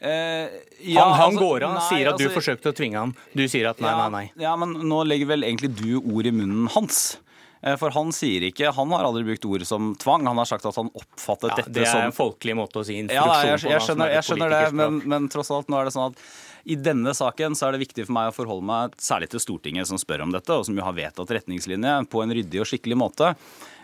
Eh, 0.00 0.48
ja, 0.80 1.04
han, 1.04 1.12
han 1.12 1.26
altså, 1.28 1.40
går 1.44 1.64
av, 1.66 1.74
sier 1.84 2.08
at 2.08 2.14
altså, 2.14 2.30
du 2.30 2.32
forsøkte 2.32 2.70
å 2.72 2.76
tvinge 2.76 2.96
ham. 2.96 3.10
Du 3.36 3.42
sier 3.44 3.68
at 3.68 3.82
nei, 3.84 3.90
ja, 3.92 3.98
nei, 4.00 4.10
nei. 4.14 4.44
Ja, 4.46 4.54
men 4.56 4.72
nå 4.88 5.02
legger 5.04 5.28
vel 5.34 5.44
egentlig 5.44 5.74
du 5.76 5.98
ord 6.00 6.26
i 6.26 6.32
munnen 6.32 6.70
hans. 6.72 7.18
Eh, 7.62 7.76
for 7.76 7.92
han 7.92 8.08
sier 8.16 8.46
ikke 8.48 8.70
Han 8.72 8.92
har 8.94 9.04
aldri 9.04 9.20
brukt 9.26 9.44
ord 9.44 9.64
som 9.68 9.92
tvang. 10.00 10.24
Han 10.30 10.38
har 10.40 10.48
sagt 10.48 10.66
at 10.68 10.76
han 10.80 10.88
oppfattet 10.96 11.50
ja, 11.52 11.56
dette 11.60 11.72
som 11.72 11.74
Det 11.76 11.88
er 11.88 12.06
en 12.08 12.16
folkelig 12.16 12.56
måte 12.56 12.80
å 12.80 12.86
si 12.86 12.96
instruksjon 13.02 13.34
ja, 13.34 13.50
jeg, 13.50 13.64
jeg, 13.68 13.84
skjønner, 13.88 14.14
jeg 14.16 14.28
skjønner 14.28 14.54
det, 14.54 14.62
men, 14.80 15.02
men, 15.12 15.28
tross 15.32 15.52
alt, 15.54 15.68
nå 15.68 15.80
er 15.80 15.90
det 15.90 15.96
sånn 15.96 16.14
at 16.14 16.24
I 16.64 16.76
denne 16.76 17.14
saken 17.16 17.56
så 17.56 17.68
er 17.68 17.74
det 17.76 17.84
viktig 17.84 18.06
for 18.06 18.16
meg 18.16 18.30
å 18.30 18.36
forholde 18.36 18.66
meg 18.68 18.96
særlig 19.00 19.30
til 19.32 19.42
Stortinget, 19.42 19.88
som 19.90 20.00
spør 20.00 20.26
om 20.26 20.34
dette, 20.34 20.52
og 20.54 20.66
som 20.68 20.76
jo 20.76 20.84
har 20.86 20.96
vedtatt 20.96 21.32
retningslinje 21.38 21.96
på 22.12 22.24
en 22.24 22.34
ryddig 22.36 22.62
og 22.62 22.68
skikkelig 22.70 22.98
måte. 23.00 23.34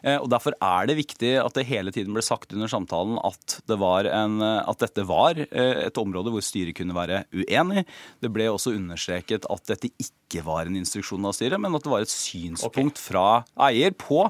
Eh, 0.03 0.19
og 0.21 0.29
Derfor 0.33 0.57
er 0.63 0.89
det 0.91 0.99
viktig 0.99 1.33
at 1.41 1.57
det 1.57 1.67
hele 1.71 1.95
tiden 1.95 2.17
ble 2.17 2.25
sagt 2.25 2.53
under 2.55 2.71
samtalen 2.71 3.19
at, 3.25 3.59
det 3.67 3.79
en, 4.13 4.41
at 4.43 4.83
dette 4.83 5.07
var 5.09 5.41
eh, 5.47 5.87
et 5.87 6.01
område 6.01 6.33
hvor 6.35 6.45
styret 6.45 6.77
kunne 6.79 6.97
være 6.97 7.25
uenig. 7.35 7.87
Det 8.23 8.33
ble 8.33 8.51
også 8.53 8.75
understreket 8.77 9.49
at 9.51 9.73
dette 9.73 9.93
ikke 10.03 10.45
var 10.47 10.67
en 10.67 10.79
instruksjon 10.79 11.27
av 11.27 11.37
styret, 11.37 11.61
men 11.63 11.75
at 11.77 11.87
det 11.87 11.93
var 11.93 12.05
et 12.05 12.13
synspunkt 12.13 13.01
fra 13.01 13.27
eier 13.69 13.95
på 13.97 14.25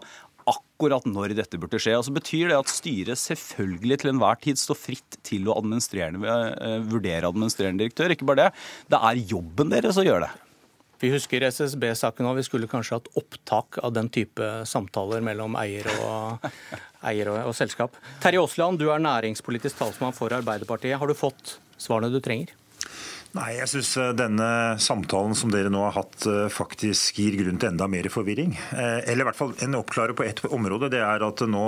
akkurat 0.76 1.06
når 1.09 1.33
dette 1.37 1.59
burde 1.59 1.80
skje. 1.80 1.97
Altså 1.97 2.12
så 2.12 2.16
betyr 2.18 2.50
det 2.52 2.59
at 2.61 2.71
styret 2.71 3.18
selvfølgelig 3.18 4.00
til 4.02 4.12
enhver 4.12 4.37
tid 4.45 4.61
står 4.61 4.76
fritt 4.76 5.16
til 5.25 5.49
å 5.49 5.56
administrerende, 5.56 6.21
eh, 6.61 6.80
vurdere 6.85 7.30
administrerende 7.30 7.83
direktør. 7.83 8.12
Ikke 8.12 8.28
bare 8.28 8.45
det. 8.45 8.50
Det 8.92 9.00
er 9.00 9.23
jobben 9.33 9.73
deres 9.73 9.97
å 9.97 10.04
gjøre 10.04 10.28
det. 10.28 10.42
Vi 11.00 11.11
husker 11.12 11.45
SSB-saken 11.45 12.25
og 12.25 12.38
vi 12.38 12.45
skulle 12.47 12.68
kanskje 12.68 12.97
hatt 12.97 13.09
opptak 13.21 13.80
av 13.85 13.92
den 13.92 14.09
type 14.09 14.45
samtaler 14.64 15.21
mellom 15.21 15.56
eier 15.61 15.88
og, 16.00 16.47
eier 17.09 17.33
og, 17.33 17.40
og 17.50 17.56
selskap. 17.56 17.97
Terje 18.21 18.40
Aasland, 18.40 18.80
du 18.80 18.88
er 18.92 19.02
næringspolitisk 19.04 19.76
talsmann 19.80 20.16
for 20.16 20.33
Arbeiderpartiet. 20.33 20.97
Har 21.00 21.09
du 21.09 21.16
fått 21.16 21.59
svarene 21.76 22.12
du 22.12 22.21
trenger? 22.21 22.52
Nei, 23.37 23.50
jeg 23.59 23.69
syns 23.69 23.90
eh, 24.00 24.12
denne 24.16 24.49
samtalen 24.81 25.35
som 25.37 25.50
dere 25.52 25.69
nå 25.73 25.83
har 25.85 25.97
hatt, 25.99 26.25
eh, 26.31 26.47
faktisk 26.52 27.19
gir 27.21 27.37
grunn 27.40 27.59
til 27.61 27.69
enda 27.69 27.88
mer 27.90 28.09
forvirring. 28.12 28.55
Eh, 28.73 29.11
eller 29.11 29.25
i 29.25 29.28
hvert 29.28 29.38
fall 29.38 29.52
en 29.66 29.76
oppklarer 29.76 30.16
på 30.16 30.25
ett 30.25 30.40
område. 30.49 30.88
Det 30.95 31.02
er 31.05 31.25
at 31.26 31.43
nå 31.50 31.66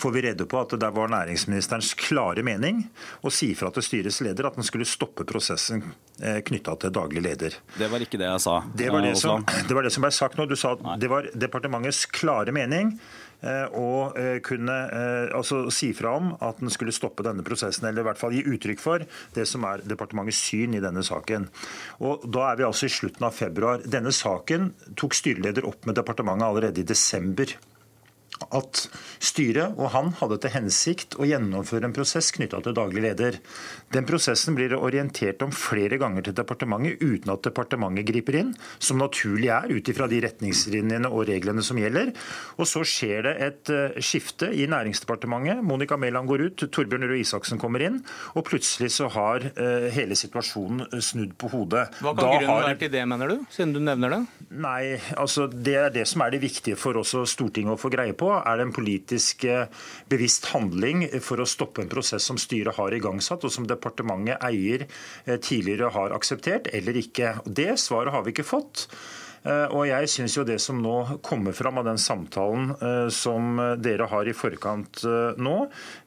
får 0.00 0.14
vi 0.16 0.24
rede 0.26 0.46
på 0.50 0.58
at 0.58 0.74
det 0.80 0.90
var 0.96 1.12
næringsministerens 1.12 1.92
klare 2.00 2.42
mening 2.46 2.82
å 3.22 3.32
si 3.32 3.52
fra 3.58 3.70
til 3.74 3.86
styrets 3.86 4.22
leder 4.26 4.48
at 4.48 4.58
den 4.58 4.66
skulle 4.66 4.88
stoppe 4.88 5.26
prosessen 5.28 5.84
knytta 6.14 6.76
til 6.78 6.92
daglig 6.94 7.24
leder. 7.24 7.56
Det 7.74 7.88
var 7.90 8.02
ikke 8.02 8.18
det 8.20 8.28
jeg 8.28 8.42
sa. 8.44 8.60
Det 8.70 8.86
var 8.94 9.02
det, 9.02 9.16
som, 9.18 9.42
det 9.42 9.74
var 9.74 9.86
det 9.86 9.90
som 9.94 10.04
ble 10.04 10.12
sagt 10.14 10.38
nå. 10.38 10.46
Du 10.46 10.54
sa 10.58 10.76
at 10.76 10.84
det 11.02 11.10
var 11.10 11.26
departementets 11.34 12.04
klare 12.14 12.54
mening 12.54 12.94
og 13.44 14.16
eh, 14.18 14.34
eh, 14.34 14.38
kunne 14.44 14.76
eh, 14.88 15.34
altså 15.36 15.64
si 15.74 15.90
fra 15.96 16.14
om 16.18 16.32
at 16.44 16.60
den 16.62 16.72
skulle 16.72 16.94
stoppe 16.94 17.24
denne 17.26 17.44
prosessen, 17.46 17.86
eller 17.88 18.04
i 18.04 18.08
hvert 18.08 18.20
fall 18.20 18.34
gi 18.34 18.44
uttrykk 18.48 18.80
for 18.82 19.04
det 19.36 19.46
som 19.50 19.66
er 19.68 19.84
departementets 19.84 20.40
syn 20.48 20.76
i 20.78 20.82
denne 20.84 21.04
saken. 21.04 21.48
Og 22.04 22.24
Da 22.34 22.50
er 22.50 22.58
vi 22.60 22.66
altså 22.68 22.88
i 22.88 22.94
slutten 22.94 23.26
av 23.26 23.36
februar. 23.36 23.84
Denne 23.84 24.12
saken 24.14 24.72
tok 24.98 25.16
styreleder 25.16 25.66
opp 25.68 25.86
med 25.88 25.98
departementet 25.98 26.48
allerede 26.48 26.82
i 26.82 26.88
desember 26.88 27.54
at 28.42 28.80
styret 29.22 29.78
og 29.78 29.90
han 29.94 30.10
hadde 30.18 30.38
til 30.42 30.52
hensikt 30.56 31.16
å 31.20 31.26
gjennomføre 31.28 31.88
en 31.88 31.94
prosess 31.94 32.32
knytta 32.34 32.60
til 32.64 32.74
daglig 32.76 33.04
leder. 33.06 33.38
Den 33.94 34.06
prosessen 34.08 34.56
blir 34.58 34.72
det 34.72 34.80
orientert 34.80 35.42
om 35.46 35.52
flere 35.54 35.98
ganger 36.00 36.26
til 36.26 36.36
departementet 36.36 37.02
uten 37.02 37.32
at 37.34 37.44
departementet 37.46 38.08
griper 38.08 38.38
inn, 38.40 38.52
som 38.82 38.98
naturlig 39.00 39.50
er 39.54 39.70
ut 39.70 39.90
ifra 39.90 40.08
de 40.10 40.20
retningslinjene 40.24 41.10
og 41.10 41.28
reglene 41.30 41.64
som 41.64 41.78
gjelder. 41.78 42.12
Og 42.58 42.68
så 42.68 42.82
skjer 42.88 43.28
det 43.28 43.34
et 43.46 43.72
eh, 43.74 43.98
skifte 44.04 44.50
i 44.50 44.66
Næringsdepartementet. 44.70 45.62
Monica 45.64 45.98
Mæland 46.00 46.28
går 46.30 46.46
ut, 46.48 46.66
Torbjørn 46.74 47.06
Røe 47.08 47.22
Isaksen 47.22 47.60
kommer 47.62 47.84
inn, 47.86 48.00
og 48.34 48.46
plutselig 48.48 48.90
så 48.96 49.08
har 49.14 49.46
eh, 49.54 49.88
hele 49.94 50.18
situasjonen 50.18 50.88
snudd 51.04 51.36
på 51.38 51.52
hodet. 51.54 51.86
Hva 52.02 52.16
kan 52.16 52.24
da 52.24 52.34
grunnen 52.34 52.50
har... 52.50 52.66
være 52.68 52.80
til 52.82 52.94
det, 52.96 53.06
mener 53.14 53.30
du, 53.30 53.46
siden 53.54 53.76
du 53.76 53.80
nevner 53.84 54.16
det? 54.16 54.20
Nei, 54.64 54.96
altså 55.18 55.46
Det 55.48 55.74
er 55.78 55.90
det 55.94 56.06
som 56.10 56.22
er 56.24 56.34
det 56.34 56.42
viktige 56.42 56.78
for 56.78 56.98
oss 57.00 57.14
Stortinget 57.30 57.76
å 57.76 57.80
få 57.80 57.90
greie 57.92 58.14
på 58.16 58.23
er 58.36 58.58
det 58.58 58.66
en 58.68 58.74
politisk 58.74 59.44
eh, 59.48 59.66
bevisst 60.10 60.50
handling 60.52 61.06
for 61.24 61.42
å 61.42 61.48
stoppe 61.48 61.84
en 61.84 61.90
prosess 61.92 62.26
som 62.30 62.40
styret 62.40 62.78
har 62.78 62.94
igangsatt, 62.96 63.44
og 63.44 63.52
som 63.52 63.68
departementet 63.68 64.42
eier 64.44 64.86
eh, 64.86 65.36
tidligere 65.36 65.92
har 65.94 66.16
akseptert, 66.16 66.70
eller 66.74 67.00
ikke. 67.00 67.36
Det 67.44 67.74
svaret 67.80 68.14
har 68.14 68.24
vi 68.24 68.34
ikke 68.34 68.48
fått. 68.48 68.88
Eh, 69.44 69.66
og 69.76 69.86
jeg 69.88 70.10
syns 70.10 70.38
jo 70.38 70.46
det 70.48 70.58
som 70.62 70.80
nå 70.82 71.20
kommer 71.24 71.56
fram 71.56 71.82
av 71.82 71.88
den 71.88 72.00
samtalen 72.00 72.72
som 73.12 73.58
dere 73.82 74.06
har 74.10 74.28
i 74.28 74.34
forkant 74.36 75.02
nå, 75.40 75.54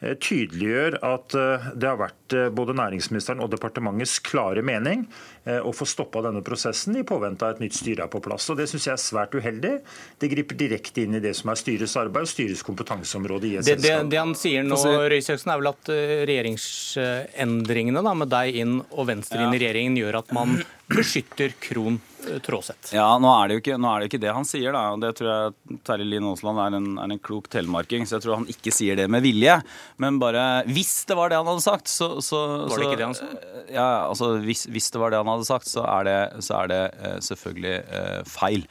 tydeliggjør 0.01 0.97
at 1.05 1.35
det 1.77 1.87
har 1.87 1.99
vært 1.99 2.35
både 2.55 2.75
næringsministeren 2.77 3.41
og 3.43 3.51
departementets 3.53 4.17
klare 4.25 4.63
mening 4.65 5.05
Eh, 5.47 5.63
å 5.63 5.71
få 5.71 5.85
stoppa 5.87 6.19
denne 6.25 6.41
prosessen 6.43 6.97
i 6.99 7.05
påvente 7.07 7.45
av 7.47 7.55
et 7.55 7.61
nytt 7.63 7.75
styre 7.77 8.03
er 8.03 8.11
på 8.11 8.19
plass. 8.23 8.49
Og 8.51 8.57
Det 8.59 8.65
syns 8.67 8.87
jeg 8.89 8.93
er 8.97 8.99
svært 8.99 9.35
uheldig. 9.37 9.77
Det 10.19 10.29
griper 10.33 10.59
direkte 10.59 11.05
inn 11.05 11.15
i 11.15 11.21
det 11.23 11.31
som 11.39 11.53
er 11.53 11.59
styrets 11.59 11.95
arbeid 11.99 12.27
og 12.27 12.31
styrets 12.31 12.63
kompetanseområde 12.67 13.47
i 13.47 13.53
et 13.61 13.69
det, 13.69 13.77
det, 13.85 13.93
det, 14.11 14.19
han 14.19 14.35
sier 14.35 14.65
nå, 14.67 14.75
Røe 14.75 15.21
Isaksen, 15.21 15.53
er 15.53 15.61
vel 15.61 15.71
at 15.71 15.91
eh, 15.93 16.15
regjeringsendringene 16.27 18.03
da, 18.03 18.15
med 18.17 18.31
deg 18.33 18.59
inn 18.59 18.75
og 18.89 19.07
Venstre 19.07 19.45
inn 19.45 19.55
i 19.55 19.61
regjeringen 19.61 19.95
gjør 20.01 20.19
at 20.19 20.35
man 20.35 20.57
beskytter 20.91 21.55
Kron 21.63 21.97
eh, 22.27 22.37
Tråseth. 22.43 22.91
Ja, 22.95 23.07
nå 23.21 23.31
er, 23.31 23.47
det 23.47 23.57
jo 23.57 23.63
ikke, 23.63 23.79
det 23.79 24.09
ikke 24.09 24.21
det 24.23 24.35
han 24.35 24.47
sier, 24.47 24.75
da. 24.75 24.83
og 24.93 25.01
Det 25.03 25.13
tror 25.19 25.31
jeg 25.31 25.79
Terje 25.87 26.07
Lien 26.07 26.27
Aasland 26.27 26.61
er, 26.63 26.77
er, 26.77 27.15
en 27.15 27.23
klok 27.23 27.49
telemarking, 27.53 28.07
så 28.07 28.17
jeg 28.17 28.27
tror 28.27 28.41
han 28.41 28.51
ikke 28.51 28.73
sier 28.75 28.99
det 28.99 29.07
med 29.11 29.25
vilje. 29.25 29.57
Men 30.03 30.19
bare 30.21 30.45
hvis 30.67 30.93
det 31.07 31.17
var 31.19 31.31
det 31.31 31.39
han 31.39 31.49
hadde 31.49 31.65
sagt, 31.65 31.91
så, 31.91 32.17
så 32.23 32.43
Var 32.67 32.75
det 32.75 32.89
ikke 32.91 33.01
det 33.01 33.09
han 33.09 33.17
sa? 33.17 33.31
Ja, 33.71 33.89
altså 34.07 34.35
hvis, 34.43 34.67
hvis 34.71 34.91
det 34.93 35.01
var 35.01 35.11
det 35.11 35.19
han 35.19 35.31
hadde 35.31 35.37
hadde 35.37 35.49
sagt, 35.49 35.69
så 35.71 35.85
er 35.85 36.07
det, 36.07 36.19
så 36.45 36.61
er 36.61 36.71
det 36.71 36.83
eh, 36.97 37.17
selvfølgelig 37.29 37.75
eh, 37.99 38.21
feil. 38.27 38.67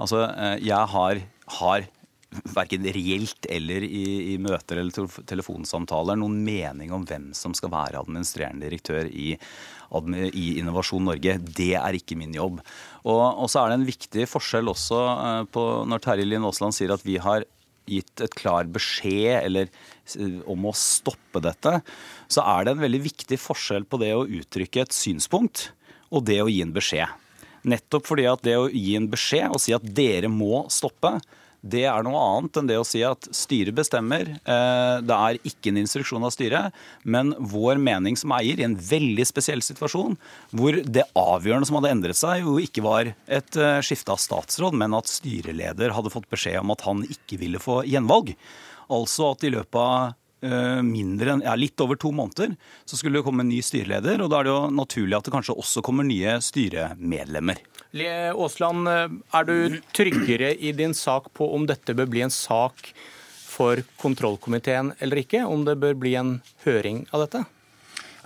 Altså, 0.00 0.24
eh, 0.28 0.56
jeg 0.66 0.92
har, 0.94 1.22
har 1.60 1.86
verken 2.54 2.86
reelt 2.94 3.48
eller 3.50 3.84
i, 3.86 4.04
i, 4.32 4.36
møter 4.42 4.80
eller 4.80 5.10
telefonsamtaler 5.28 6.18
noen 6.20 6.38
mening 6.44 6.92
om 6.94 7.06
hvem 7.08 7.30
som 7.36 7.54
skal 7.56 7.72
være 7.72 8.02
administrerende 8.02 8.66
direktør 8.66 9.08
i, 9.10 9.34
i 9.36 10.46
Innovasjon 10.60 11.06
Norge. 11.08 11.38
Det 11.40 11.72
er 11.78 11.98
ikke 11.98 12.18
min 12.18 12.34
jobb. 12.36 12.60
Og, 13.04 13.20
og, 13.24 13.48
så 13.50 13.62
er 13.62 13.72
det 13.72 13.80
en 13.80 13.90
viktig 13.90 14.28
forskjell 14.30 14.72
også 14.72 15.02
på 15.54 15.66
når 15.88 16.04
Terje 16.04 16.28
Lien 16.28 16.46
Aasland 16.46 16.76
sier 16.76 16.94
at 16.94 17.04
vi 17.06 17.18
har 17.22 17.46
gitt 17.86 18.22
et 18.22 18.34
klar 18.34 18.66
beskjed 18.70 19.44
eller, 19.44 19.70
om 20.50 20.66
å 20.66 20.74
stoppe 20.76 21.42
dette, 21.42 21.78
så 22.26 22.42
er 22.56 22.66
det 22.66 22.74
en 22.74 22.82
veldig 22.82 23.02
viktig 23.04 23.38
forskjell 23.40 23.86
på 23.86 24.00
det 24.02 24.12
å 24.16 24.26
uttrykke 24.26 24.82
et 24.82 24.96
synspunkt 24.96 25.70
og 26.10 26.26
det 26.26 26.40
å 26.42 26.50
gi 26.50 26.60
en 26.64 26.74
beskjed. 26.74 27.22
Nettopp 27.66 28.06
fordi 28.06 28.26
at 28.30 28.44
det 28.46 28.54
å 28.58 28.68
gi 28.70 28.94
en 28.98 29.08
beskjed 29.10 29.50
og 29.50 29.62
si 29.62 29.74
at 29.74 29.86
dere 29.96 30.30
må 30.30 30.66
stoppe, 30.72 31.16
det 31.72 31.84
er 31.88 32.04
noe 32.06 32.20
annet 32.20 32.58
enn 32.60 32.68
det 32.70 32.78
å 32.80 32.86
si 32.86 33.02
at 33.06 33.28
styret 33.34 33.76
bestemmer. 33.76 34.28
Eh, 34.38 34.96
det 35.06 35.16
er 35.16 35.40
ikke 35.46 35.72
en 35.72 35.80
instruksjon 35.82 36.26
av 36.26 36.34
styret, 36.34 36.76
men 37.04 37.32
vår 37.38 37.80
mening 37.82 38.18
som 38.18 38.34
eier 38.36 38.60
i 38.60 38.66
en 38.66 38.76
veldig 38.78 39.26
spesiell 39.28 39.64
situasjon, 39.64 40.18
hvor 40.56 40.80
det 40.82 41.06
avgjørende 41.18 41.68
som 41.68 41.80
hadde 41.80 41.94
endret 41.96 42.18
seg, 42.18 42.44
jo 42.44 42.58
ikke 42.62 42.84
var 42.86 43.12
et 43.12 43.58
eh, 43.60 43.80
skifte 43.86 44.14
av 44.14 44.22
statsråd, 44.22 44.76
men 44.78 44.96
at 44.96 45.10
styreleder 45.10 45.96
hadde 45.96 46.12
fått 46.14 46.30
beskjed 46.32 46.60
om 46.62 46.74
at 46.76 46.86
han 46.86 47.02
ikke 47.06 47.40
ville 47.42 47.62
få 47.62 47.82
gjenvalg. 47.88 48.34
Altså 48.92 49.32
at 49.32 49.42
i 49.46 49.52
løpet 49.54 49.82
av 49.82 50.14
mindre 50.84 51.34
enn, 51.34 51.44
ja, 51.46 51.54
litt 51.58 51.80
over 51.82 51.98
to 52.00 52.12
måneder 52.14 52.54
så 52.84 52.98
skulle 52.98 53.18
det 53.18 53.26
komme 53.26 53.44
en 53.44 53.50
ny 53.52 53.62
styreleder. 53.64 54.22
og 54.22 54.30
Da 54.32 54.40
er 54.40 54.48
det 54.48 54.54
jo 54.54 54.60
naturlig 54.74 55.18
at 55.18 55.28
det 55.28 55.34
kanskje 55.34 55.56
også 55.56 55.84
kommer 55.86 56.06
nye 56.06 56.38
styremedlemmer. 56.44 57.62
Aasland, 58.36 58.88
eh, 58.88 59.08
er 59.32 59.44
du 59.44 59.80
tryggere 59.96 60.54
i 60.58 60.72
din 60.72 60.94
sak 60.94 61.32
på 61.32 61.48
om 61.54 61.66
dette 61.66 61.94
bør 61.94 62.08
bli 62.10 62.22
en 62.26 62.34
sak 62.34 62.92
for 63.46 63.80
kontrollkomiteen 64.00 64.94
eller 65.00 65.22
ikke? 65.22 65.46
Om 65.46 65.64
det 65.64 65.78
bør 65.80 65.94
bli 65.94 66.14
en 66.14 66.40
høring 66.64 67.06
av 67.12 67.24
dette? 67.26 67.44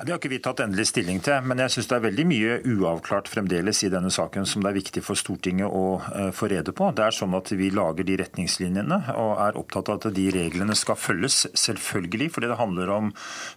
Det 0.01 0.15
har 0.15 0.21
ikke 0.21 0.31
vi 0.33 0.39
tatt 0.41 0.63
endelig 0.65 0.87
stilling 0.89 1.19
til, 1.21 1.43
men 1.45 1.61
jeg 1.61 1.75
syns 1.75 1.89
det 1.91 1.97
er 1.99 2.05
veldig 2.07 2.25
mye 2.31 2.55
uavklart 2.73 3.29
fremdeles 3.29 3.83
i 3.85 3.91
denne 3.93 4.09
saken 4.15 4.47
som 4.49 4.63
det 4.65 4.71
er 4.71 4.77
viktig 4.79 5.03
for 5.05 5.19
Stortinget 5.19 5.69
å 5.69 5.83
uh, 6.01 6.31
få 6.33 6.49
rede 6.53 6.73
på. 6.77 6.89
Det 6.97 7.05
er 7.05 7.17
sånn 7.17 7.37
at 7.37 7.53
Vi 7.53 7.69
lager 7.75 8.07
de 8.09 8.17
retningslinjene 8.23 8.99
og 9.13 9.33
er 9.45 9.59
opptatt 9.61 9.91
av 9.93 9.99
at 9.99 10.15
de 10.17 10.27
reglene 10.33 10.77
skal 10.79 10.97
følges, 10.97 11.43
selvfølgelig. 11.59 12.31
Fordi 12.33 12.49
det 12.49 12.59
handler 12.61 12.93
om 12.95 13.11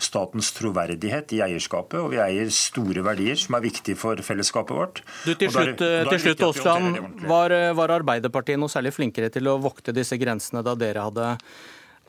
statens 0.04 0.52
troverdighet 0.58 1.32
i 1.38 1.44
eierskapet. 1.46 2.02
Og 2.02 2.12
vi 2.12 2.20
eier 2.24 2.52
store 2.54 3.06
verdier 3.06 3.40
som 3.40 3.56
er 3.56 3.64
viktige 3.64 4.00
for 4.00 4.20
fellesskapet 4.20 4.76
vårt. 4.76 5.04
Du, 5.24 5.32
til 5.38 5.54
slutt, 5.54 5.78
der, 5.80 6.10
til 6.12 6.26
slutt 6.26 6.44
Aasland, 6.50 7.00
var, 7.30 7.56
var 7.78 7.96
Arbeiderpartiet 8.02 8.60
noe 8.60 8.74
særlig 8.74 8.92
flinkere 8.98 9.32
til 9.32 9.48
å 9.48 9.56
vokte 9.64 9.96
disse 9.96 10.20
grensene 10.20 10.66
da 10.66 10.76
dere 10.76 11.08
hadde 11.08 11.32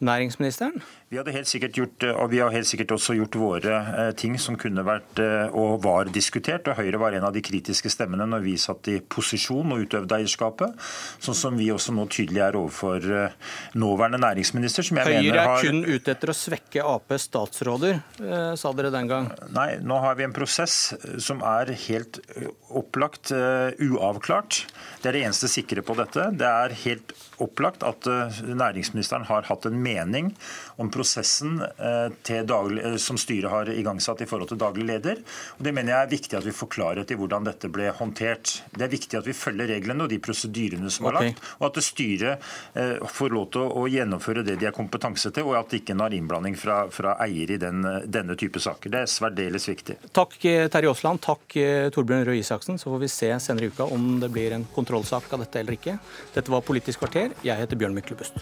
næringsministeren? 0.02 0.82
Vi, 1.14 1.18
hadde 1.20 1.30
helt 1.30 1.46
sikkert 1.46 1.76
gjort, 1.78 2.02
eh, 2.02 2.16
og 2.18 2.32
vi 2.32 2.40
har 2.42 2.50
helt 2.50 2.66
sikkert 2.66 2.96
også 2.96 3.14
gjort 3.14 3.36
våre 3.38 3.74
eh, 3.86 4.08
ting 4.18 4.34
som 4.42 4.56
kunne 4.58 4.82
vært 4.82 5.20
eh, 5.22 5.52
og 5.54 5.76
var 5.84 6.08
diskutert. 6.10 6.66
og 6.66 6.74
Høyre 6.80 6.98
var 6.98 7.14
en 7.14 7.26
av 7.28 7.36
de 7.36 7.42
kritiske 7.44 7.92
stemmene 7.92 8.26
når 8.26 8.42
vi 8.42 8.54
satt 8.58 8.90
i 8.90 8.96
posisjon 8.98 9.76
og 9.76 9.84
utøvde 9.84 10.18
eierskapet. 10.18 10.74
Sånn 11.22 11.38
som 11.38 11.60
vi 11.60 11.68
også 11.70 11.94
nå 11.94 12.08
tydelig 12.10 12.42
er 12.42 12.58
overfor 12.58 13.06
nåværende 13.78 14.18
næringsminister. 14.24 14.88
som 14.88 14.98
jeg 14.98 15.06
Høyre 15.06 15.20
mener 15.22 15.38
har... 15.38 15.62
er 15.62 15.70
kun 15.70 15.86
ute 15.86 16.16
etter 16.16 16.32
å 16.32 16.34
svekke 16.34 16.82
Aps 16.82 17.28
statsråder, 17.28 18.00
sa 18.58 18.72
dere 18.74 18.90
den 18.90 19.06
gang. 19.08 19.30
Nei, 19.54 19.68
nå 19.78 20.00
har 20.02 20.18
vi 20.18 20.26
en 20.26 20.34
prosess 20.34 20.96
som 21.22 21.44
er 21.46 21.70
helt 21.86 22.18
opplagt 22.74 23.30
uavklart. 23.30 24.64
Det 24.98 25.12
er 25.12 25.20
det 25.20 25.22
eneste 25.28 25.52
sikre 25.52 25.84
på 25.86 25.94
dette. 25.98 26.26
Det 26.34 26.50
er 26.50 26.74
helt 26.82 27.14
opplagt 27.44 27.86
at 27.86 28.08
næringsministeren 28.42 29.28
har 29.30 29.46
hatt 29.46 29.70
en 29.70 29.78
mening 29.78 30.32
om 30.82 30.90
prosessen 30.90 31.03
prosessen 31.04 31.60
daglig, 32.48 33.00
som 33.00 33.18
styret 33.20 33.50
har 33.50 33.68
igangsatt 33.70 34.22
i 34.24 34.26
forhold 34.28 34.48
til 34.50 34.60
daglig 34.60 34.86
leder. 34.88 35.20
Og 35.58 35.64
Det 35.64 35.72
mener 35.74 35.92
jeg 35.92 36.06
er 36.06 36.12
viktig 36.14 36.38
at 36.38 36.46
vi 36.46 36.54
får 36.56 36.70
klarhet 36.72 37.10
i 37.12 37.18
hvordan 37.18 37.44
dette 37.44 37.68
ble 37.72 37.90
håndtert. 37.94 38.62
Det 38.72 38.86
er 38.86 38.92
viktig 38.92 39.18
at 39.18 39.28
vi 39.28 39.36
følger 39.36 39.68
reglene 39.74 40.06
og 40.06 40.12
de 40.12 40.18
prosedyrene 40.22 40.90
som 40.92 41.08
er 41.10 41.18
lagt, 41.18 41.42
og 41.58 41.66
at 41.68 41.80
styret 41.84 42.44
får 43.14 43.34
lov 43.34 43.50
til 43.54 43.68
å 43.68 43.84
gjennomføre 43.90 44.44
det 44.46 44.56
de 44.60 44.68
er 44.70 44.76
kompetanse 44.76 45.32
til, 45.34 45.48
og 45.50 45.58
at 45.60 45.76
ikke 45.76 45.96
er 46.06 46.16
innblanding 46.16 46.56
fra, 46.58 46.84
fra 46.94 47.16
eier 47.24 47.54
i 47.54 47.60
den, 47.60 47.84
denne 48.06 48.36
type 48.40 48.62
saker. 48.62 48.92
Det 48.92 49.02
er 49.04 49.10
særdeles 49.10 49.68
viktig. 49.68 49.98
Takk 50.16 50.38
Terje 50.40 50.92
Aasland, 50.92 51.22
takk 51.24 51.58
Torbjørn 51.94 52.28
Røe 52.30 52.40
Isaksen. 52.40 52.80
Så 52.80 52.92
får 52.92 53.04
vi 53.04 53.12
se 53.12 53.32
senere 53.44 53.68
i 53.68 53.74
uka 53.74 53.88
om 53.92 54.16
det 54.22 54.32
blir 54.32 54.56
en 54.56 54.64
kontrollsak 54.74 55.28
av 55.34 55.44
dette 55.44 55.60
eller 55.60 55.76
ikke. 55.76 55.98
Dette 56.34 56.54
var 56.54 56.64
Politisk 56.64 57.04
kvarter. 57.04 57.36
Jeg 57.44 57.60
heter 57.60 57.78
Bjørn 57.78 57.96
Myklebust. 57.98 58.40